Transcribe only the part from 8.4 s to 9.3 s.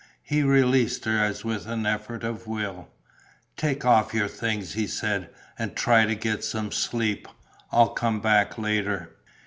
later."